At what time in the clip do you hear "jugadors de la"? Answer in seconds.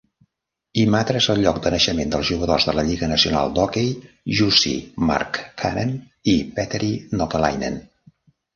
2.29-2.85